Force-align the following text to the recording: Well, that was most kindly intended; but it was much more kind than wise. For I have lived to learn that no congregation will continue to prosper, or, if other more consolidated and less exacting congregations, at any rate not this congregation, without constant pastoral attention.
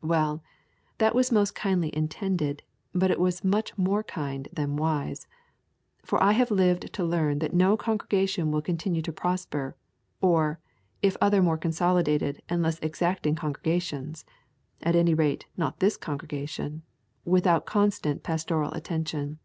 Well, 0.00 0.42
that 0.96 1.14
was 1.14 1.30
most 1.30 1.54
kindly 1.54 1.94
intended; 1.94 2.62
but 2.94 3.10
it 3.10 3.20
was 3.20 3.44
much 3.44 3.76
more 3.76 4.02
kind 4.02 4.48
than 4.50 4.78
wise. 4.78 5.26
For 6.02 6.22
I 6.22 6.32
have 6.32 6.50
lived 6.50 6.90
to 6.94 7.04
learn 7.04 7.40
that 7.40 7.52
no 7.52 7.76
congregation 7.76 8.50
will 8.50 8.62
continue 8.62 9.02
to 9.02 9.12
prosper, 9.12 9.76
or, 10.22 10.58
if 11.02 11.18
other 11.20 11.42
more 11.42 11.58
consolidated 11.58 12.40
and 12.48 12.62
less 12.62 12.78
exacting 12.80 13.34
congregations, 13.34 14.24
at 14.82 14.96
any 14.96 15.12
rate 15.12 15.44
not 15.54 15.80
this 15.80 15.98
congregation, 15.98 16.80
without 17.26 17.66
constant 17.66 18.22
pastoral 18.22 18.72
attention. 18.72 19.38